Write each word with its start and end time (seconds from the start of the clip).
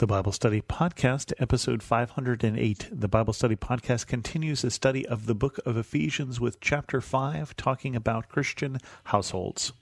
The 0.00 0.06
Bible 0.06 0.32
Study 0.32 0.62
Podcast, 0.62 1.34
episode 1.40 1.82
508. 1.82 2.88
The 2.90 3.06
Bible 3.06 3.34
Study 3.34 3.54
Podcast 3.54 4.06
continues 4.06 4.64
a 4.64 4.70
study 4.70 5.06
of 5.06 5.26
the 5.26 5.34
book 5.34 5.60
of 5.66 5.76
Ephesians 5.76 6.40
with 6.40 6.58
chapter 6.58 7.02
5, 7.02 7.54
talking 7.54 7.94
about 7.94 8.30
Christian 8.30 8.78
households. 9.04 9.74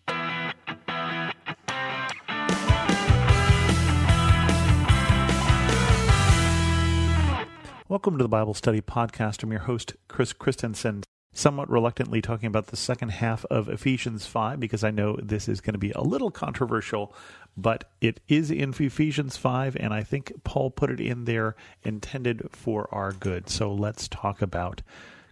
Welcome 7.88 8.18
to 8.18 8.24
the 8.24 8.28
Bible 8.28 8.54
Study 8.54 8.80
Podcast. 8.80 9.44
I'm 9.44 9.52
your 9.52 9.60
host, 9.60 9.94
Chris 10.08 10.32
Christensen 10.32 11.04
somewhat 11.32 11.70
reluctantly 11.70 12.20
talking 12.20 12.46
about 12.46 12.68
the 12.68 12.76
second 12.76 13.10
half 13.10 13.44
of 13.46 13.68
Ephesians 13.68 14.26
5 14.26 14.58
because 14.58 14.82
I 14.82 14.90
know 14.90 15.16
this 15.22 15.48
is 15.48 15.60
going 15.60 15.74
to 15.74 15.78
be 15.78 15.92
a 15.92 16.00
little 16.00 16.30
controversial, 16.30 17.14
but 17.56 17.84
it 18.00 18.20
is 18.28 18.50
in 18.50 18.74
Ephesians 18.78 19.36
5, 19.36 19.76
and 19.76 19.92
I 19.92 20.02
think 20.02 20.32
Paul 20.44 20.70
put 20.70 20.90
it 20.90 21.00
in 21.00 21.24
there 21.24 21.54
intended 21.82 22.48
for 22.52 22.88
our 22.92 23.12
good. 23.12 23.48
So 23.48 23.72
let's 23.72 24.08
talk 24.08 24.42
about 24.42 24.82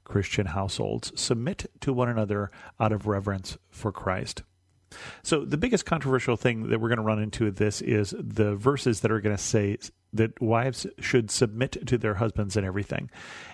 Christian 0.05 0.47
households. 0.47 1.13
Submit 1.21 1.67
to 1.81 1.93
one 1.93 2.09
another 2.09 2.51
out 2.81 2.93
of 2.93 3.07
reverence 3.07 3.59
for 3.69 3.93
Christ. 3.93 4.43
So, 5.25 5.45
the 5.45 5.57
biggest 5.57 5.85
controversial 5.85 6.37
thing 6.37 6.69
that 6.69 6.81
we're 6.81 6.89
going 6.89 6.99
to 6.99 7.03
run 7.03 7.21
into 7.21 7.51
this 7.51 7.83
is 7.83 8.15
the 8.17 8.55
verses 8.55 9.01
that 9.01 9.11
are 9.11 9.21
going 9.21 9.37
to 9.37 9.43
say 9.43 9.77
that 10.17 10.41
wives 10.41 10.87
should 11.01 11.31
submit 11.31 11.87
to 11.87 11.99
their 11.99 12.15
husbands 12.15 12.57
and 12.57 12.67
everything. 12.67 13.11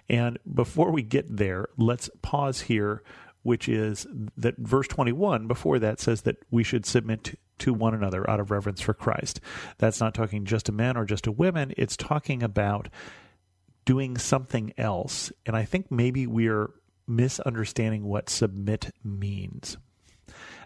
And 0.09 0.39
before 0.53 0.91
we 0.91 1.03
get 1.03 1.37
there, 1.37 1.69
let's 1.77 2.11
pause 2.23 2.63
here, 2.63 3.03
which 3.43 3.69
is 3.69 4.07
that 4.37 4.57
verse 4.59 4.89
21 4.89 5.47
before 5.47 5.79
that 5.79 6.01
says 6.01 6.23
that 6.23 6.37
we 6.51 6.65
should 6.65 6.87
submit 6.87 7.39
to 7.59 7.73
one 7.73 7.95
another 7.95 8.29
out 8.29 8.41
of 8.41 8.51
reverence 8.51 8.81
for 8.81 8.95
Christ. 8.95 9.41
That's 9.79 10.01
not 10.01 10.15
talking 10.15 10.45
just 10.45 10.67
to 10.67 10.73
men 10.73 10.97
or 10.97 11.05
just 11.05 11.25
to 11.25 11.33
women, 11.33 11.73
it's 11.77 11.97
talking 11.97 12.43
about 12.43 12.89
doing 13.85 14.17
something 14.17 14.73
else. 14.79 15.33
And 15.47 15.57
I 15.57 15.65
think 15.65 15.91
maybe 15.91 16.27
we're 16.27 16.71
misunderstanding 17.07 18.05
what 18.05 18.31
submit 18.31 18.91
means. 19.05 19.77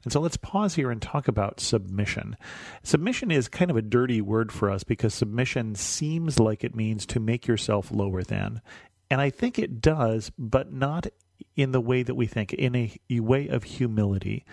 And 0.06 0.12
so 0.12 0.20
let's 0.20 0.36
pause 0.36 0.76
here 0.76 0.92
and 0.92 1.02
talk 1.02 1.26
about 1.26 1.58
submission. 1.58 2.36
Submission 2.84 3.32
is 3.32 3.48
kind 3.48 3.72
of 3.72 3.76
a 3.76 3.82
dirty 3.82 4.20
word 4.20 4.52
for 4.52 4.70
us 4.70 4.84
because 4.84 5.12
submission 5.12 5.74
seems 5.74 6.38
like 6.38 6.62
it 6.62 6.76
means 6.76 7.06
to 7.06 7.18
make 7.18 7.48
yourself 7.48 7.90
lower 7.90 8.22
than. 8.22 8.62
And 9.10 9.20
I 9.20 9.30
think 9.30 9.58
it 9.58 9.80
does, 9.80 10.30
but 10.38 10.72
not 10.72 11.08
in 11.56 11.72
the 11.72 11.80
way 11.80 12.04
that 12.04 12.14
we 12.14 12.28
think, 12.28 12.52
in 12.52 12.76
a, 12.76 12.96
a 13.10 13.18
way 13.18 13.48
of 13.48 13.64
humility, 13.64 14.44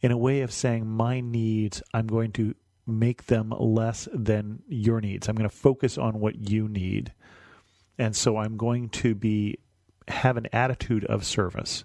in 0.00 0.12
a 0.12 0.16
way 0.16 0.42
of 0.42 0.52
saying, 0.52 0.86
my 0.86 1.18
needs, 1.18 1.82
I'm 1.92 2.06
going 2.06 2.30
to 2.34 2.54
make 2.86 3.26
them 3.26 3.52
less 3.58 4.06
than 4.14 4.62
your 4.68 5.00
needs. 5.00 5.28
I'm 5.28 5.34
going 5.34 5.50
to 5.50 5.56
focus 5.56 5.98
on 5.98 6.20
what 6.20 6.48
you 6.48 6.68
need. 6.68 7.12
And 7.98 8.14
so 8.14 8.36
I'm 8.36 8.56
going 8.56 8.90
to 8.90 9.16
be 9.16 9.58
have 10.06 10.36
an 10.36 10.46
attitude 10.52 11.04
of 11.06 11.24
service. 11.24 11.82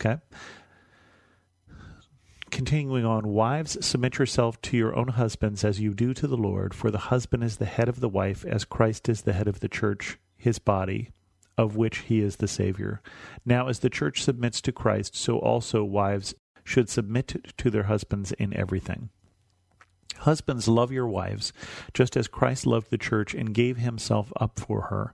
Okay? 0.00 0.18
Continuing 2.54 3.04
on, 3.04 3.26
wives, 3.26 3.76
submit 3.84 4.16
yourself 4.16 4.62
to 4.62 4.76
your 4.76 4.94
own 4.94 5.08
husbands 5.08 5.64
as 5.64 5.80
you 5.80 5.92
do 5.92 6.14
to 6.14 6.28
the 6.28 6.36
Lord, 6.36 6.72
for 6.72 6.88
the 6.88 6.98
husband 6.98 7.42
is 7.42 7.56
the 7.56 7.64
head 7.64 7.88
of 7.88 7.98
the 7.98 8.08
wife, 8.08 8.44
as 8.44 8.64
Christ 8.64 9.08
is 9.08 9.22
the 9.22 9.32
head 9.32 9.48
of 9.48 9.58
the 9.58 9.68
church, 9.68 10.18
his 10.36 10.60
body, 10.60 11.10
of 11.58 11.74
which 11.74 11.98
he 11.98 12.20
is 12.20 12.36
the 12.36 12.46
Savior. 12.46 13.02
Now, 13.44 13.66
as 13.66 13.80
the 13.80 13.90
church 13.90 14.22
submits 14.22 14.60
to 14.60 14.72
Christ, 14.72 15.16
so 15.16 15.38
also 15.40 15.82
wives 15.82 16.32
should 16.62 16.88
submit 16.88 17.52
to 17.56 17.70
their 17.70 17.82
husbands 17.82 18.30
in 18.30 18.56
everything. 18.56 19.10
Husbands, 20.18 20.68
love 20.68 20.92
your 20.92 21.08
wives, 21.08 21.52
just 21.92 22.16
as 22.16 22.28
Christ 22.28 22.66
loved 22.66 22.90
the 22.90 22.96
church 22.96 23.34
and 23.34 23.52
gave 23.52 23.78
himself 23.78 24.32
up 24.36 24.60
for 24.60 24.82
her 24.82 25.12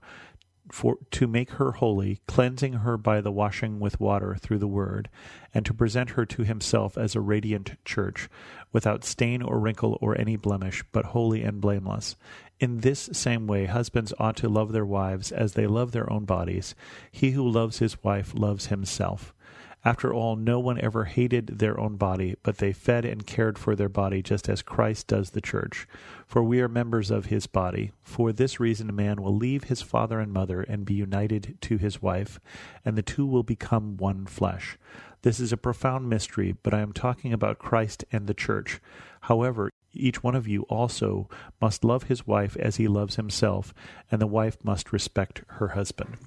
for 0.73 0.99
to 1.11 1.27
make 1.27 1.51
her 1.53 1.73
holy, 1.73 2.21
cleansing 2.27 2.75
her 2.75 2.97
by 2.97 3.21
the 3.21 3.33
washing 3.33 3.81
with 3.81 4.01
water 4.01 4.37
through 4.41 4.59
the 4.59 4.69
word, 4.69 5.09
and 5.53 5.67
to 5.67 5.75
present 5.75 6.11
her 6.11 6.25
to 6.27 6.43
himself 6.45 6.97
as 6.97 7.15
a 7.15 7.21
radiant 7.21 7.77
church, 7.85 8.29
without 8.73 9.05
stain 9.05 9.43
or 9.43 9.59
wrinkle 9.59 9.99
or 10.01 10.19
any 10.19 10.37
blemish, 10.37 10.85
but 10.93 11.07
holy 11.07 11.43
and 11.43 11.61
blameless. 11.61 12.17
In 12.61 12.81
this 12.81 13.09
same 13.13 13.47
way, 13.47 13.67
husbands 13.67 14.13
ought 14.19 14.37
to 14.37 14.49
love 14.49 14.73
their 14.73 14.85
wives 14.85 15.33
as 15.33 15.55
they 15.55 15.67
love 15.67 15.93
their 15.93 16.13
own 16.13 16.25
bodies. 16.25 16.75
He 17.11 17.31
who 17.31 17.49
loves 17.49 17.79
his 17.79 18.03
wife 18.05 18.33
loves 18.35 18.67
himself. 18.67 19.35
After 19.83 20.13
all, 20.13 20.37
no 20.37 20.61
one 20.61 20.79
ever 20.81 21.05
hated 21.05 21.59
their 21.59 21.81
own 21.81 21.97
body, 21.97 22.37
but 22.43 22.59
they 22.59 22.73
fed 22.73 23.07
and 23.07 23.27
cared 23.27 23.59
for 23.59 23.75
their 23.75 23.89
body 23.89 24.23
just 24.23 24.47
as 24.49 24.61
Christ 24.61 25.07
does 25.07 25.31
the 25.31 25.41
church. 25.41 25.87
For 26.27 26.43
we 26.43 26.61
are 26.61 26.69
members 26.69 27.11
of 27.11 27.27
his 27.27 27.47
body. 27.47 27.93
For 28.03 28.31
this 28.31 28.61
reason, 28.61 28.91
a 28.91 28.93
man 28.93 29.23
will 29.23 29.35
leave 29.35 29.65
his 29.65 29.81
father 29.81 30.21
and 30.21 30.33
mother 30.33 30.61
and 30.61 30.85
be 30.85 30.95
united 30.95 31.57
to 31.63 31.79
his 31.79 32.03
wife, 32.03 32.39
and 32.85 32.97
the 32.97 33.03
two 33.03 33.25
will 33.27 33.43
become 33.43 33.97
one 33.97 34.27
flesh. 34.27 34.77
This 35.23 35.41
is 35.41 35.53
a 35.53 35.57
profound 35.57 36.11
mystery, 36.11 36.55
but 36.63 36.75
I 36.75 36.81
am 36.81 36.93
talking 36.93 37.33
about 37.33 37.59
Christ 37.59 38.05
and 38.13 38.27
the 38.27 38.35
church. 38.35 38.81
However, 39.23 39.71
each 39.93 40.23
one 40.23 40.35
of 40.35 40.47
you 40.47 40.63
also 40.63 41.29
must 41.61 41.85
love 41.85 42.05
his 42.05 42.27
wife 42.27 42.57
as 42.59 42.77
he 42.77 42.87
loves 42.87 43.17
himself, 43.17 43.73
and 44.11 44.21
the 44.21 44.27
wife 44.27 44.63
must 44.63 44.93
respect 44.93 45.43
her 45.49 45.69
husband. 45.69 46.19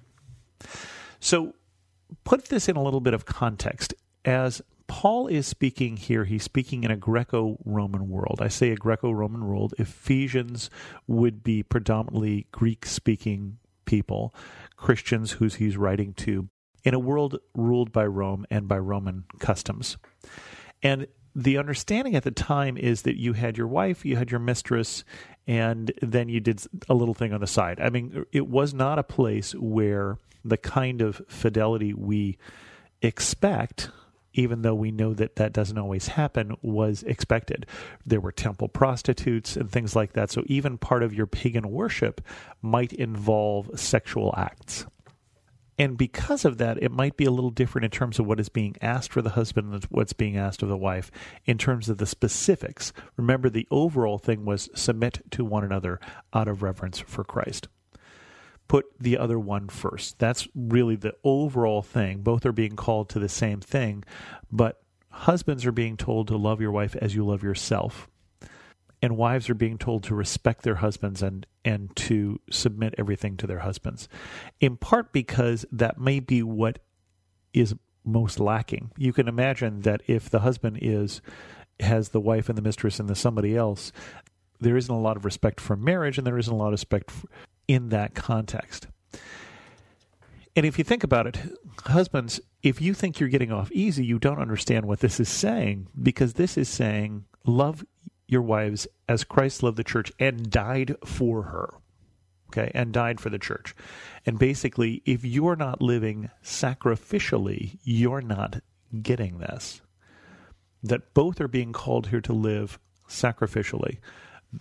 So, 1.20 1.54
put 2.24 2.46
this 2.46 2.70
in 2.70 2.76
a 2.76 2.84
little 2.84 3.02
bit 3.02 3.14
of 3.14 3.26
context. 3.26 3.94
As 4.26 4.62
Paul 4.88 5.28
is 5.28 5.48
speaking 5.48 5.98
here, 5.98 6.26
he's 6.26 6.44
speaking 6.44 6.84
in 6.84 6.92
a 6.92 6.98
Greco 6.98 7.58
Roman 7.66 8.10
world. 8.10 8.40
I 8.42 8.48
say 8.48 8.72
a 8.72 8.76
Greco 8.76 9.12
Roman 9.12 9.48
world. 9.48 9.74
Ephesians 9.78 10.70
would 11.08 11.44
be 11.44 11.64
predominantly 11.64 12.48
Greek 12.52 12.86
speaking 12.86 13.58
people, 13.86 14.34
Christians 14.76 15.32
who 15.32 15.48
he's 15.48 15.78
writing 15.78 16.14
to, 16.14 16.50
in 16.84 16.94
a 16.94 17.00
world 17.00 17.40
ruled 17.56 17.92
by 17.92 18.06
Rome 18.06 18.46
and 18.50 18.68
by 18.68 18.78
Roman 18.78 19.24
customs. 19.40 19.98
And 20.82 21.08
the 21.36 21.58
understanding 21.58 22.16
at 22.16 22.24
the 22.24 22.32
time 22.32 22.78
is 22.78 23.04
that 23.04 23.20
you 23.20 23.34
had 23.34 23.58
your 23.58 23.68
wife, 23.68 24.06
you 24.06 24.16
had 24.18 24.30
your 24.30 24.40
mistress, 24.40 25.04
and 25.48 25.92
then 26.02 26.30
you 26.30 26.40
did 26.40 26.64
a 26.88 26.94
little 26.94 27.14
thing 27.14 27.34
on 27.34 27.42
the 27.42 27.48
side. 27.48 27.80
I 27.80 27.90
mean, 27.90 28.26
it 28.32 28.48
was 28.48 28.74
not 28.74 29.00
a 29.00 29.04
place 29.04 29.54
where 29.56 30.18
the 30.44 30.58
kind 30.58 31.02
of 31.02 31.22
fidelity 31.28 31.94
we 31.94 32.38
expect 33.02 33.90
even 34.34 34.62
though 34.64 34.76
we 34.76 34.92
know 34.92 35.14
that 35.14 35.36
that 35.36 35.54
doesn't 35.54 35.78
always 35.78 36.08
happen, 36.08 36.56
was 36.62 37.04
expected. 37.04 37.66
There 38.06 38.20
were 38.20 38.32
temple 38.32 38.68
prostitutes 38.68 39.56
and 39.56 39.72
things 39.72 39.96
like 39.96 40.14
that. 40.14 40.32
So 40.32 40.44
even 40.48 40.78
part 40.78 41.04
of 41.04 41.14
your 41.14 41.28
pagan 41.28 41.70
worship 41.70 42.22
might 42.62 42.94
involve 42.94 43.80
sexual 43.80 44.34
acts. 44.36 44.86
And 45.78 45.98
because 45.98 46.46
of 46.46 46.60
that, 46.60 46.82
it 46.82 46.92
might 46.92 47.18
be 47.18 47.26
a 47.26 47.32
little 47.32 47.50
different 47.50 47.86
in 47.86 47.92
terms 47.92 48.20
of 48.20 48.28
what 48.28 48.40
is 48.40 48.50
being 48.50 48.76
asked 48.80 49.12
for 49.12 49.24
the 49.24 49.32
husband 49.32 49.74
and 49.74 49.84
what's 49.86 50.14
being 50.14 50.38
asked 50.38 50.62
of 50.62 50.70
the 50.70 50.78
wife 50.78 51.10
in 51.46 51.58
terms 51.58 51.90
of 51.90 51.98
the 51.98 52.06
specifics. 52.06 52.94
Remember, 53.18 53.50
the 53.50 53.68
overall 53.72 54.20
thing 54.20 54.46
was 54.46 54.70
submit 54.76 55.22
to 55.32 55.44
one 55.44 55.64
another 55.64 56.00
out 56.32 56.48
of 56.48 56.62
reverence 56.62 57.00
for 57.00 57.24
Christ 57.24 57.68
put 58.74 58.88
the 59.00 59.20
other 59.20 59.38
one 59.38 59.68
first. 59.68 60.18
That's 60.18 60.48
really 60.56 60.96
the 60.96 61.14
overall 61.24 61.84
thing. 61.84 62.24
Both 62.24 62.44
are 62.44 62.52
being 62.52 62.76
called 62.76 63.08
to 63.10 63.20
the 63.20 63.30
same 63.30 63.60
thing, 63.62 64.04
but 64.52 64.82
husbands 65.12 65.64
are 65.68 65.72
being 65.72 65.96
told 65.96 66.28
to 66.30 66.38
love 66.38 66.60
your 66.60 66.72
wife 66.72 66.96
as 66.96 67.14
you 67.14 67.24
love 67.24 67.44
yourself. 67.44 68.10
And 69.00 69.16
wives 69.16 69.48
are 69.48 69.54
being 69.54 69.78
told 69.78 70.06
to 70.06 70.16
respect 70.16 70.64
their 70.64 70.74
husbands 70.74 71.22
and, 71.22 71.46
and 71.64 71.96
to 71.98 72.40
submit 72.50 72.96
everything 72.98 73.38
to 73.38 73.46
their 73.46 73.60
husbands. 73.60 74.10
In 74.60 74.76
part 74.78 75.14
because 75.14 75.68
that 75.72 76.00
may 76.00 76.20
be 76.20 76.42
what 76.42 76.80
is 77.54 77.76
most 78.04 78.40
lacking. 78.40 78.90
You 78.98 79.14
can 79.14 79.28
imagine 79.28 79.82
that 79.82 80.02
if 80.08 80.32
the 80.32 80.40
husband 80.40 80.80
is 80.82 81.22
has 81.80 82.10
the 82.10 82.20
wife 82.20 82.50
and 82.50 82.58
the 82.58 82.64
mistress 82.64 83.00
and 83.00 83.08
the 83.08 83.14
somebody 83.16 83.56
else, 83.56 83.92
there 84.60 84.78
isn't 84.78 84.96
a 84.96 85.00
lot 85.00 85.16
of 85.16 85.26
respect 85.26 85.62
for 85.62 85.76
marriage 85.76 86.18
and 86.18 86.26
there 86.26 86.40
isn't 86.40 86.52
a 86.52 86.58
lot 86.58 86.68
of 86.68 86.72
respect 86.72 87.12
in 87.68 87.90
that 87.90 88.14
context. 88.14 88.88
And 90.56 90.66
if 90.66 90.78
you 90.78 90.84
think 90.84 91.04
about 91.04 91.28
it, 91.28 91.40
husbands, 91.86 92.40
if 92.62 92.80
you 92.82 92.94
think 92.94 93.20
you're 93.20 93.30
getting 93.30 93.52
off 93.52 93.72
easy, 93.72 94.06
you 94.06 94.20
don't 94.20 94.40
understand 94.40 94.86
what 94.86 95.00
this 95.00 95.20
is 95.20 95.30
saying 95.30 95.88
because 96.02 96.34
this 96.34 96.58
is 96.58 96.70
saying, 96.70 97.26
love 97.46 97.84
your 98.28 98.42
wives 98.42 98.88
as 99.10 99.24
Christ 99.24 99.64
loved 99.64 99.78
the 99.78 99.84
church 99.84 100.12
and 100.20 100.50
died 100.50 100.96
for 101.06 101.44
her. 101.44 101.74
Okay, 102.50 102.70
and 102.76 102.94
died 102.94 103.20
for 103.20 103.32
the 103.32 103.40
church. 103.40 103.76
And 104.28 104.38
basically, 104.38 105.02
if 105.06 105.26
you're 105.26 105.56
not 105.56 105.82
living 105.82 106.30
sacrificially, 106.44 107.80
you're 107.84 108.22
not 108.22 108.62
getting 109.02 109.40
this. 109.40 109.82
That 110.84 111.16
both 111.16 111.42
are 111.42 111.48
being 111.48 111.74
called 111.74 112.08
here 112.08 112.22
to 112.22 112.34
live 112.34 112.78
sacrificially 113.10 113.98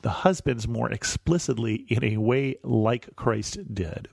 the 0.01 0.11
husbands 0.11 0.67
more 0.67 0.91
explicitly 0.91 1.85
in 1.89 2.03
a 2.03 2.17
way 2.17 2.57
like 2.65 3.15
Christ 3.15 3.75
did. 3.75 4.09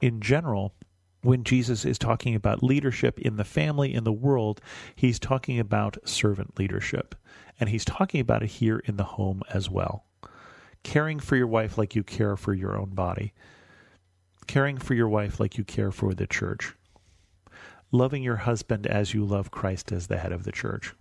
In 0.00 0.20
general, 0.20 0.74
when 1.22 1.42
Jesus 1.42 1.84
is 1.84 1.98
talking 1.98 2.34
about 2.34 2.62
leadership 2.62 3.18
in 3.18 3.36
the 3.36 3.44
family, 3.44 3.94
in 3.94 4.04
the 4.04 4.12
world, 4.12 4.60
he's 4.94 5.18
talking 5.18 5.58
about 5.58 5.96
servant 6.04 6.58
leadership. 6.58 7.14
And 7.58 7.70
he's 7.70 7.84
talking 7.86 8.20
about 8.20 8.42
it 8.42 8.50
here 8.50 8.80
in 8.84 8.96
the 8.98 9.04
home 9.04 9.42
as 9.52 9.70
well. 9.70 10.04
caring 10.86 11.18
for 11.18 11.34
your 11.34 11.48
wife 11.48 11.76
like 11.76 11.96
you 11.96 12.04
care 12.04 12.36
for 12.36 12.54
your 12.54 12.78
own 12.78 12.90
body, 12.90 13.34
caring 14.46 14.78
for 14.78 14.94
your 14.94 15.08
wife 15.08 15.40
like 15.40 15.58
you 15.58 15.64
care 15.64 15.90
for 15.90 16.14
the 16.14 16.28
church, 16.28 16.74
loving 17.90 18.22
your 18.22 18.36
husband 18.36 18.86
as 18.86 19.12
you 19.12 19.24
love 19.24 19.50
Christ 19.50 19.90
as 19.90 20.06
the 20.06 20.18
head 20.18 20.30
of 20.30 20.44
the 20.44 20.52
church. 20.52 20.94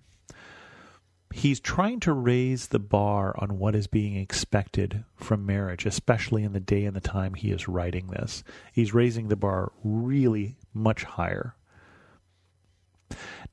He's 1.35 1.59
trying 1.59 1.99
to 1.99 2.13
raise 2.13 2.67
the 2.67 2.79
bar 2.79 3.35
on 3.39 3.59
what 3.59 3.75
is 3.75 3.87
being 3.87 4.15
expected 4.15 5.03
from 5.17 5.45
marriage, 5.45 5.85
especially 5.85 6.45
in 6.45 6.53
the 6.53 6.61
day 6.61 6.85
and 6.85 6.95
the 6.95 7.01
time 7.01 7.33
he 7.33 7.51
is 7.51 7.67
writing 7.67 8.07
this. 8.07 8.41
He's 8.71 8.93
raising 8.93 9.27
the 9.27 9.35
bar 9.35 9.73
really 9.83 10.55
much 10.73 11.03
higher. 11.03 11.57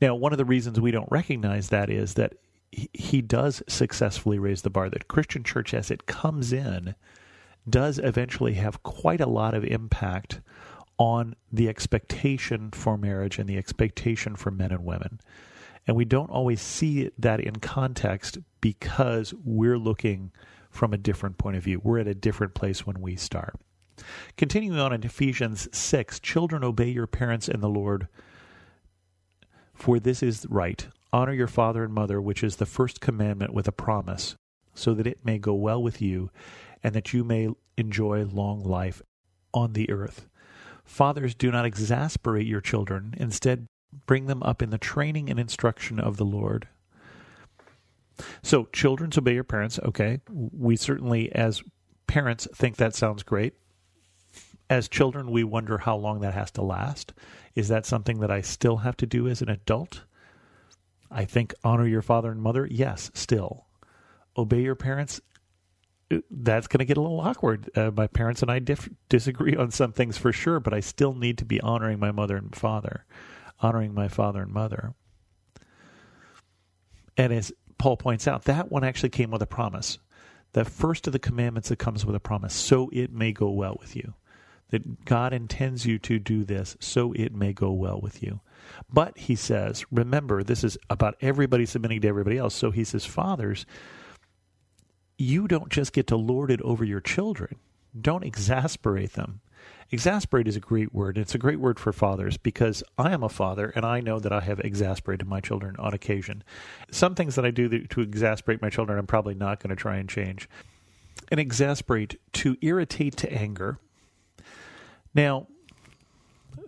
Now, 0.00 0.14
one 0.14 0.30
of 0.30 0.38
the 0.38 0.44
reasons 0.44 0.78
we 0.78 0.92
don't 0.92 1.10
recognize 1.10 1.70
that 1.70 1.90
is 1.90 2.14
that 2.14 2.34
he 2.70 3.20
does 3.20 3.64
successfully 3.66 4.38
raise 4.38 4.62
the 4.62 4.70
bar. 4.70 4.88
That 4.88 5.08
Christian 5.08 5.42
church, 5.42 5.74
as 5.74 5.90
it 5.90 6.06
comes 6.06 6.52
in, 6.52 6.94
does 7.68 7.98
eventually 7.98 8.54
have 8.54 8.84
quite 8.84 9.20
a 9.20 9.28
lot 9.28 9.54
of 9.54 9.64
impact 9.64 10.40
on 10.98 11.34
the 11.52 11.68
expectation 11.68 12.70
for 12.70 12.96
marriage 12.96 13.40
and 13.40 13.48
the 13.48 13.58
expectation 13.58 14.36
for 14.36 14.52
men 14.52 14.70
and 14.70 14.84
women. 14.84 15.18
And 15.86 15.96
we 15.96 16.04
don't 16.04 16.30
always 16.30 16.60
see 16.60 17.10
that 17.18 17.40
in 17.40 17.56
context 17.56 18.38
because 18.60 19.34
we're 19.44 19.78
looking 19.78 20.32
from 20.70 20.92
a 20.92 20.98
different 20.98 21.38
point 21.38 21.56
of 21.56 21.64
view. 21.64 21.80
We're 21.82 21.98
at 21.98 22.06
a 22.06 22.14
different 22.14 22.54
place 22.54 22.86
when 22.86 23.00
we 23.00 23.16
start. 23.16 23.56
Continuing 24.36 24.78
on 24.78 24.92
in 24.92 25.04
Ephesians 25.04 25.68
6 25.72 26.20
Children, 26.20 26.64
obey 26.64 26.88
your 26.88 27.06
parents 27.06 27.48
in 27.48 27.60
the 27.60 27.68
Lord, 27.68 28.08
for 29.74 30.00
this 30.00 30.22
is 30.22 30.46
right. 30.48 30.86
Honor 31.12 31.32
your 31.32 31.46
father 31.46 31.84
and 31.84 31.92
mother, 31.92 32.20
which 32.20 32.42
is 32.42 32.56
the 32.56 32.66
first 32.66 33.00
commandment 33.00 33.52
with 33.52 33.68
a 33.68 33.72
promise, 33.72 34.34
so 34.74 34.94
that 34.94 35.06
it 35.06 35.24
may 35.24 35.38
go 35.38 35.54
well 35.54 35.82
with 35.82 36.00
you 36.00 36.30
and 36.82 36.94
that 36.94 37.12
you 37.12 37.22
may 37.22 37.48
enjoy 37.76 38.24
long 38.24 38.62
life 38.62 39.02
on 39.52 39.74
the 39.74 39.90
earth. 39.90 40.26
Fathers, 40.84 41.34
do 41.34 41.50
not 41.50 41.66
exasperate 41.66 42.46
your 42.46 42.60
children. 42.60 43.14
Instead, 43.16 43.66
bring 44.06 44.26
them 44.26 44.42
up 44.42 44.62
in 44.62 44.70
the 44.70 44.78
training 44.78 45.30
and 45.30 45.38
instruction 45.38 45.98
of 45.98 46.16
the 46.16 46.24
Lord. 46.24 46.68
So, 48.42 48.66
children, 48.72 49.10
obey 49.16 49.34
your 49.34 49.44
parents. 49.44 49.78
Okay. 49.84 50.20
We 50.30 50.76
certainly, 50.76 51.32
as 51.32 51.62
parents, 52.06 52.46
think 52.54 52.76
that 52.76 52.94
sounds 52.94 53.22
great. 53.22 53.54
As 54.68 54.88
children, 54.88 55.30
we 55.30 55.44
wonder 55.44 55.78
how 55.78 55.96
long 55.96 56.20
that 56.20 56.34
has 56.34 56.50
to 56.52 56.62
last. 56.62 57.12
Is 57.54 57.68
that 57.68 57.86
something 57.86 58.20
that 58.20 58.30
I 58.30 58.40
still 58.40 58.78
have 58.78 58.96
to 58.98 59.06
do 59.06 59.28
as 59.28 59.42
an 59.42 59.48
adult? 59.48 60.02
I 61.10 61.24
think 61.24 61.54
honor 61.62 61.86
your 61.86 62.02
father 62.02 62.30
and 62.30 62.40
mother. 62.40 62.66
Yes, 62.70 63.10
still. 63.14 63.66
Obey 64.36 64.62
your 64.62 64.74
parents 64.74 65.20
that's 66.30 66.66
going 66.66 66.80
to 66.80 66.84
get 66.84 66.96
a 66.96 67.00
little 67.00 67.20
awkward. 67.20 67.70
Uh, 67.76 67.90
my 67.90 68.06
parents 68.06 68.42
and 68.42 68.50
I 68.50 68.58
dif- 68.58 68.88
disagree 69.08 69.56
on 69.56 69.70
some 69.70 69.92
things 69.92 70.18
for 70.18 70.32
sure, 70.32 70.60
but 70.60 70.74
I 70.74 70.80
still 70.80 71.14
need 71.14 71.38
to 71.38 71.44
be 71.44 71.60
honoring 71.60 71.98
my 71.98 72.12
mother 72.12 72.36
and 72.36 72.54
father, 72.54 73.04
honoring 73.62 73.94
my 73.94 74.08
father 74.08 74.42
and 74.42 74.52
mother. 74.52 74.94
And 77.16 77.32
as 77.32 77.52
Paul 77.78 77.96
points 77.96 78.26
out, 78.26 78.44
that 78.44 78.70
one 78.70 78.84
actually 78.84 79.10
came 79.10 79.30
with 79.30 79.42
a 79.42 79.46
promise. 79.46 79.98
The 80.52 80.64
first 80.64 81.06
of 81.06 81.12
the 81.12 81.18
commandments 81.18 81.68
that 81.68 81.78
comes 81.78 82.04
with 82.04 82.14
a 82.16 82.20
promise, 82.20 82.54
so 82.54 82.90
it 82.92 83.12
may 83.12 83.32
go 83.32 83.50
well 83.50 83.76
with 83.80 83.96
you. 83.96 84.14
That 84.70 85.04
God 85.04 85.32
intends 85.32 85.84
you 85.84 85.98
to 86.00 86.18
do 86.18 86.44
this, 86.44 86.76
so 86.80 87.12
it 87.12 87.34
may 87.34 87.52
go 87.52 87.72
well 87.72 88.00
with 88.00 88.22
you. 88.22 88.40
But 88.90 89.18
he 89.18 89.34
says, 89.34 89.84
remember, 89.90 90.42
this 90.42 90.64
is 90.64 90.78
about 90.88 91.16
everybody 91.20 91.66
submitting 91.66 92.00
to 92.02 92.08
everybody 92.08 92.38
else. 92.38 92.54
So 92.54 92.70
he 92.70 92.84
says, 92.84 93.04
fathers, 93.04 93.66
you 95.18 95.46
don't 95.46 95.68
just 95.68 95.92
get 95.92 96.06
to 96.08 96.16
lord 96.16 96.50
it 96.50 96.62
over 96.62 96.84
your 96.84 97.00
children. 97.00 97.56
Don't 97.98 98.24
exasperate 98.24 99.12
them. 99.12 99.40
Exasperate 99.90 100.48
is 100.48 100.56
a 100.56 100.60
great 100.60 100.94
word. 100.94 101.18
It's 101.18 101.34
a 101.34 101.38
great 101.38 101.60
word 101.60 101.78
for 101.78 101.92
fathers 101.92 102.38
because 102.38 102.82
I 102.96 103.12
am 103.12 103.22
a 103.22 103.28
father 103.28 103.70
and 103.76 103.84
I 103.84 104.00
know 104.00 104.18
that 104.18 104.32
I 104.32 104.40
have 104.40 104.60
exasperated 104.60 105.26
my 105.26 105.40
children 105.40 105.76
on 105.78 105.92
occasion. 105.92 106.42
Some 106.90 107.14
things 107.14 107.34
that 107.34 107.44
I 107.44 107.50
do 107.50 107.68
to 107.68 108.00
exasperate 108.00 108.62
my 108.62 108.70
children, 108.70 108.98
I'm 108.98 109.06
probably 109.06 109.34
not 109.34 109.60
going 109.60 109.70
to 109.70 109.76
try 109.76 109.96
and 109.96 110.08
change. 110.08 110.48
And 111.30 111.38
exasperate, 111.38 112.18
to 112.32 112.56
irritate 112.62 113.16
to 113.18 113.32
anger. 113.32 113.78
Now, 115.14 115.46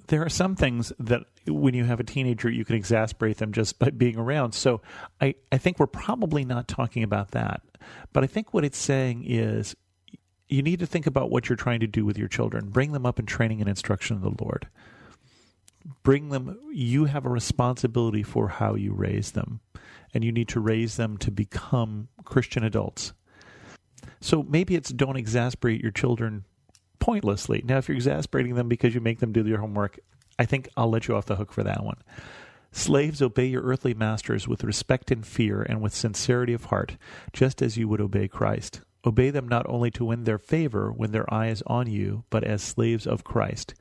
there 0.09 0.23
are 0.23 0.31
some 0.31 0.55
things 0.55 0.93
that 0.99 1.23
when 1.47 1.75
you 1.75 1.85
have 1.85 2.01
a 2.01 2.05
teenager, 2.05 2.51
you 2.51 2.65
can 2.65 2.77
exasperate 2.77 3.39
them 3.39 3.53
just 3.53 3.79
by 3.79 3.91
being 3.91 4.19
around. 4.19 4.53
So 4.53 4.83
I, 5.21 5.35
I 5.51 5.59
think 5.59 5.79
we're 5.79 5.87
probably 5.87 6.45
not 6.45 6.69
talking 6.69 7.03
about 7.03 7.31
that. 7.31 7.63
But 8.13 8.25
I 8.25 8.27
think 8.27 8.53
what 8.53 8.65
it's 8.65 8.79
saying 8.79 9.25
is 9.27 9.75
you 10.55 10.63
need 10.63 10.79
to 10.79 10.87
think 10.87 11.07
about 11.07 11.31
what 11.31 11.49
you're 11.49 11.57
trying 11.57 11.81
to 11.81 11.87
do 11.87 12.05
with 12.05 12.17
your 12.17 12.29
children. 12.29 12.69
Bring 12.69 12.93
them 12.93 13.05
up 13.05 13.19
in 13.19 13.27
training 13.27 13.61
and 13.61 13.69
instruction 13.69 14.17
of 14.17 14.23
the 14.23 14.43
Lord. 14.43 14.69
Bring 16.03 16.29
them, 16.29 16.59
you 16.73 17.07
have 17.07 17.27
a 17.27 17.31
responsibility 17.31 18.23
for 18.23 18.49
how 18.49 18.75
you 18.75 18.93
raise 18.93 19.33
them, 19.33 19.61
and 20.15 20.23
you 20.23 20.33
need 20.33 20.49
to 20.49 20.61
raise 20.61 20.97
them 20.97 21.19
to 21.19 21.31
become 21.31 22.09
Christian 22.25 22.63
adults. 22.63 23.13
So 24.21 24.43
maybe 24.43 24.77
it's 24.77 24.91
don't 24.91 25.17
exasperate 25.17 25.83
your 25.83 25.91
children 25.91 26.45
pointlessly. 27.01 27.63
Now, 27.65 27.79
if 27.79 27.89
you're 27.89 27.97
exasperating 27.97 28.55
them 28.55 28.69
because 28.69 28.95
you 28.95 29.01
make 29.01 29.19
them 29.19 29.33
do 29.33 29.43
their 29.43 29.59
homework, 29.59 29.99
I 30.39 30.47
think 30.47 30.69
I'll 30.77 30.89
let 30.89 31.09
you 31.09 31.17
off 31.17 31.27
the 31.27 31.37
hook 31.37 31.53
for 31.53 31.65
that 31.65 31.85
one. 31.85 31.99
Slaves, 32.73 33.21
obey 33.21 33.47
your 33.47 33.63
earthly 33.63 33.93
masters 33.93 34.49
with 34.49 34.65
respect 34.65 35.11
and 35.11 35.27
fear 35.27 35.63
and 35.63 35.83
with 35.83 35.95
sincerity 35.95 36.55
of 36.55 36.67
heart, 36.67 36.97
just 37.33 37.61
as 37.61 37.77
you 37.77 37.89
would 37.89 38.01
obey 38.01 38.29
Christ. 38.29 38.81
Obey 39.07 39.31
them 39.31 39.47
not 39.47 39.67
only 39.69 39.91
to 39.91 40.05
win 40.05 40.25
their 40.25 40.39
favor 40.39 40.91
when 40.91 41.13
their 41.13 41.33
eye 41.33 41.49
is 41.49 41.63
on 41.67 41.87
you, 41.87 42.25
but 42.31 42.45
as 42.45 42.63
slaves 42.63 43.07
of 43.07 43.25
Christ, 43.25 43.75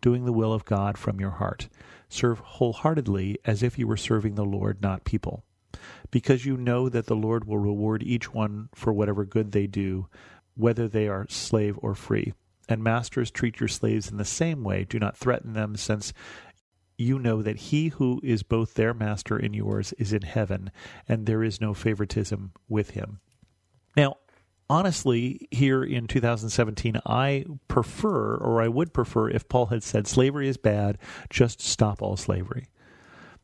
doing 0.00 0.24
the 0.24 0.32
will 0.32 0.52
of 0.52 0.64
God 0.64 0.96
from 0.96 1.20
your 1.20 1.32
heart. 1.32 1.68
Serve 2.08 2.38
wholeheartedly 2.38 3.38
as 3.44 3.62
if 3.62 3.78
you 3.78 3.86
were 3.86 3.96
serving 3.96 4.34
the 4.34 4.44
Lord, 4.44 4.80
not 4.80 5.04
people. 5.04 5.44
Because 6.10 6.46
you 6.46 6.56
know 6.56 6.88
that 6.88 7.06
the 7.06 7.14
Lord 7.16 7.44
will 7.44 7.58
reward 7.58 8.02
each 8.02 8.32
one 8.32 8.68
for 8.74 8.92
whatever 8.92 9.24
good 9.24 9.52
they 9.52 9.66
do, 9.66 10.08
whether 10.54 10.88
they 10.88 11.06
are 11.08 11.26
slave 11.28 11.78
or 11.82 11.94
free. 11.94 12.32
And 12.68 12.82
masters, 12.82 13.30
treat 13.30 13.60
your 13.60 13.68
slaves 13.68 14.10
in 14.10 14.16
the 14.16 14.24
same 14.24 14.64
way. 14.64 14.84
Do 14.84 14.98
not 14.98 15.16
threaten 15.16 15.52
them, 15.52 15.76
since 15.76 16.12
you 16.96 17.18
know 17.18 17.42
that 17.42 17.56
he 17.56 17.88
who 17.88 18.20
is 18.22 18.42
both 18.42 18.74
their 18.74 18.94
master 18.94 19.36
and 19.36 19.54
yours 19.54 19.92
is 19.94 20.12
in 20.12 20.22
heaven, 20.22 20.70
and 21.08 21.26
there 21.26 21.42
is 21.42 21.60
no 21.60 21.74
favoritism 21.74 22.52
with 22.68 22.90
him. 22.90 23.20
Now, 23.96 24.16
honestly, 24.70 25.48
here 25.50 25.82
in 25.82 26.06
2017, 26.06 27.00
I 27.04 27.44
prefer, 27.66 28.36
or 28.36 28.62
I 28.62 28.68
would 28.68 28.92
prefer, 28.92 29.28
if 29.28 29.48
Paul 29.48 29.66
had 29.66 29.82
said 29.82 30.06
slavery 30.06 30.48
is 30.48 30.56
bad, 30.56 30.96
just 31.28 31.60
stop 31.60 32.00
all 32.00 32.16
slavery. 32.16 32.68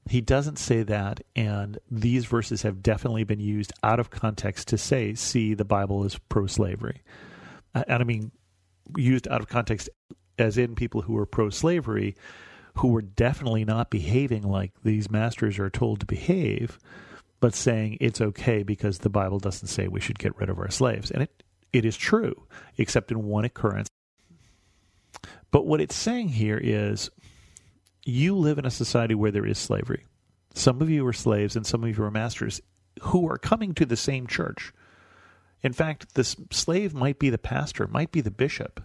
He 0.09 0.21
doesn't 0.21 0.61
say 0.61 0.85
that, 0.85 1.21
and 1.35 1.79
these 1.91 2.27
verses 2.27 2.63
have 2.63 2.81
definitely 2.81 3.25
been 3.25 3.41
used 3.41 3.73
out 3.83 3.99
of 3.99 4.11
context 4.11 4.69
to 4.69 4.79
say, 4.79 5.15
see, 5.15 5.53
the 5.53 5.65
Bible 5.65 6.05
is 6.05 6.17
pro 6.29 6.47
slavery. 6.47 7.03
And 7.75 8.01
I 8.01 8.05
mean, 8.05 8.31
used 8.97 9.27
out 9.27 9.41
of 9.41 9.49
context 9.49 9.91
as 10.39 10.57
in 10.57 10.77
people 10.77 11.03
who 11.03 11.17
are 11.19 11.27
pro 11.27 11.51
slavery 11.51 12.15
who 12.77 12.89
were 12.89 13.03
definitely 13.03 13.65
not 13.65 13.91
behaving 13.91 14.43
like 14.43 14.71
these 14.85 15.11
masters 15.11 15.59
are 15.59 15.71
told 15.71 15.99
to 16.01 16.07
behave, 16.07 16.79
but 17.47 17.55
saying 17.55 17.97
it's 18.01 18.21
okay 18.21 18.65
because 18.65 18.99
the 18.99 19.09
Bible 19.09 19.39
doesn't 19.39 19.69
say 19.69 19.87
we 19.87 20.01
should 20.01 20.19
get 20.19 20.37
rid 20.37 20.51
of 20.51 20.59
our 20.59 20.69
slaves. 20.69 21.13
And 21.13 21.23
it, 21.23 21.45
it 21.73 21.85
is 21.85 21.97
true, 21.97 22.43
except 22.77 23.13
in 23.13 23.23
one 23.23 23.45
occurrence. 23.45 23.89
But 25.53 25.65
what 25.65 25.81
it's 25.81 25.95
saying 25.95 26.31
here 26.31 26.59
is 26.61 27.09
you 28.05 28.35
live 28.35 28.59
in 28.59 28.67
a 28.67 28.71
society 28.73 29.15
where 29.15 29.31
there 29.31 29.47
is 29.47 29.59
slavery. 29.59 30.07
Some 30.55 30.83
of 30.83 30.91
you 30.91 31.07
are 31.07 31.13
slaves 31.13 31.55
and 31.55 31.65
some 31.65 31.85
of 31.85 31.97
you 31.97 32.03
are 32.03 32.11
masters 32.11 32.61
who 33.03 33.31
are 33.31 33.39
coming 33.39 33.75
to 33.75 33.87
the 33.87 33.97
same 33.97 34.27
church. 34.27 34.73
In 35.63 35.73
fact, 35.73 36.17
the 36.17 36.25
slave 36.51 36.95
might 36.95 37.21
be 37.21 37.31
the 37.31 37.39
pastor, 37.39 37.87
might 37.87 38.11
be 38.11 38.23
the 38.23 38.33
bishop. 38.33 38.83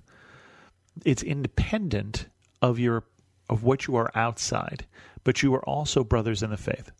It's 1.03 1.23
independent 1.23 2.27
of 2.61 2.77
your 2.77 3.05
of 3.49 3.63
what 3.63 3.87
you 3.87 3.95
are 3.95 4.11
outside, 4.13 4.85
but 5.23 5.41
you 5.41 5.51
are 5.55 5.65
also 5.67 6.03
brothers 6.03 6.43
in 6.43 6.51
the 6.51 6.57
faith. 6.57 6.91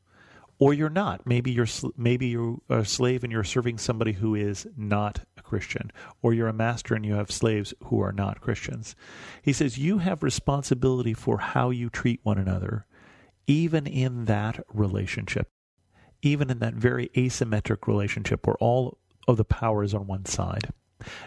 Or 0.62 0.75
you're 0.75 0.91
not. 0.91 1.25
Maybe 1.25 1.50
you're 1.50 1.65
maybe 1.98 2.27
you're 2.27 2.60
a 2.70 2.86
slave 2.86 3.24
and 3.24 3.34
you're 3.34 3.44
serving 3.44 3.80
somebody 3.80 4.12
who 4.12 4.36
is 4.36 4.68
not 4.77 5.22
a 5.36 5.41
Christian, 5.41 5.91
or 6.22 6.36
you're 6.36 6.48
a 6.48 6.53
master 6.53 6.94
and 6.94 7.03
you 7.03 7.15
have 7.15 7.32
slaves 7.32 7.74
who 7.86 8.00
are 8.00 8.12
not 8.12 8.41
Christians. 8.41 8.96
He 9.41 9.53
says 9.53 9.80
you 9.80 9.98
have 9.98 10.22
responsibility 10.22 11.15
for 11.15 11.39
how 11.39 11.72
you 11.72 11.89
treat 11.89 12.20
one 12.22 12.38
another, 12.38 12.86
even 13.48 13.88
in 13.88 14.25
that 14.25 14.63
relationship, 14.72 15.50
even 16.22 16.51
in 16.51 16.60
that 16.60 16.75
very 16.75 17.10
asymmetric 17.15 17.88
relationship 17.88 18.46
where 18.46 18.58
all 18.58 19.00
of 19.27 19.38
the 19.38 19.44
power 19.44 19.84
is 19.84 19.96
on 19.96 20.06
one 20.06 20.25
side. 20.25 20.72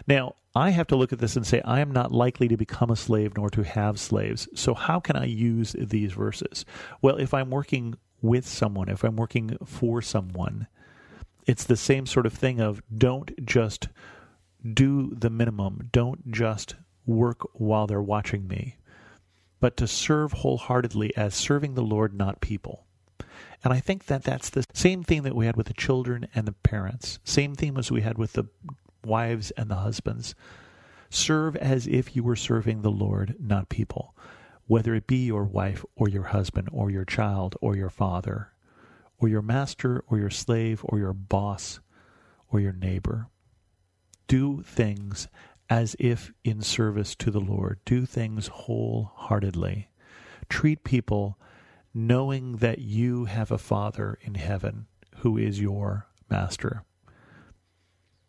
Now, 0.07 0.35
I 0.55 0.69
have 0.69 0.87
to 0.87 0.95
look 0.95 1.11
at 1.11 1.19
this 1.19 1.35
and 1.35 1.45
say, 1.45 1.61
I 1.65 1.81
am 1.81 1.91
not 1.91 2.13
likely 2.13 2.47
to 2.47 2.55
become 2.55 2.89
a 2.89 2.95
slave 2.95 3.35
nor 3.35 3.49
to 3.49 3.63
have 3.63 3.99
slaves. 3.99 4.47
So, 4.55 4.73
how 4.73 5.01
can 5.01 5.17
I 5.17 5.25
use 5.25 5.75
these 5.77 6.13
verses? 6.13 6.63
Well, 7.01 7.17
if 7.17 7.33
I'm 7.33 7.49
working 7.49 7.95
with 8.21 8.47
someone, 8.47 8.89
if 8.89 9.03
I'm 9.03 9.15
working 9.15 9.57
for 9.65 10.01
someone, 10.01 10.67
it's 11.45 11.63
the 11.63 11.77
same 11.77 12.05
sort 12.05 12.25
of 12.25 12.33
thing 12.33 12.59
of 12.59 12.81
don't 12.95 13.45
just 13.45 13.87
do 14.73 15.13
the 15.15 15.29
minimum. 15.29 15.89
Don't 15.91 16.31
just 16.31 16.75
work 17.05 17.41
while 17.53 17.85
they're 17.87 18.01
watching 18.01 18.47
me, 18.47 18.77
but 19.59 19.77
to 19.77 19.87
serve 19.87 20.33
wholeheartedly 20.33 21.15
as 21.15 21.35
serving 21.35 21.75
the 21.75 21.83
Lord, 21.83 22.13
not 22.13 22.41
people. 22.41 22.85
And 23.63 23.73
I 23.73 23.79
think 23.79 24.05
that 24.05 24.23
that's 24.23 24.49
the 24.49 24.63
same 24.73 25.03
theme 25.03 25.23
that 25.23 25.35
we 25.35 25.45
had 25.45 25.55
with 25.55 25.67
the 25.67 25.73
children 25.73 26.27
and 26.35 26.47
the 26.47 26.51
parents, 26.51 27.19
same 27.23 27.55
theme 27.55 27.77
as 27.77 27.91
we 27.91 28.01
had 28.01 28.17
with 28.17 28.33
the 28.33 28.45
wives 29.03 29.51
and 29.51 29.69
the 29.69 29.75
husbands. 29.75 30.35
Serve 31.09 31.55
as 31.55 31.87
if 31.87 32.15
you 32.15 32.23
were 32.23 32.35
serving 32.35 32.81
the 32.81 32.91
Lord, 32.91 33.35
not 33.39 33.69
people, 33.69 34.15
whether 34.67 34.95
it 34.95 35.07
be 35.07 35.25
your 35.25 35.43
wife 35.43 35.85
or 35.95 36.09
your 36.09 36.23
husband 36.23 36.67
or 36.71 36.89
your 36.89 37.05
child 37.05 37.55
or 37.61 37.75
your 37.75 37.89
father 37.89 38.51
or 39.17 39.27
your 39.27 39.41
master 39.41 40.03
or 40.07 40.17
your 40.17 40.29
slave 40.29 40.81
or 40.83 40.99
your 40.99 41.13
boss 41.13 41.79
or 42.49 42.59
your 42.59 42.73
neighbor. 42.73 43.27
Do 44.27 44.61
things 44.61 45.27
as 45.69 45.95
if 45.99 46.31
in 46.43 46.61
service 46.61 47.15
to 47.15 47.31
the 47.31 47.39
Lord. 47.39 47.79
Do 47.85 48.05
things 48.05 48.47
wholeheartedly. 48.47 49.89
Treat 50.49 50.83
people 50.83 51.39
knowing 51.93 52.57
that 52.57 52.79
you 52.79 53.25
have 53.25 53.51
a 53.51 53.57
Father 53.57 54.17
in 54.21 54.35
heaven 54.35 54.87
who 55.17 55.37
is 55.37 55.61
your 55.61 56.07
master. 56.29 56.83